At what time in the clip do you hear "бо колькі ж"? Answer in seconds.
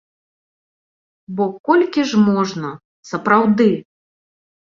1.39-2.23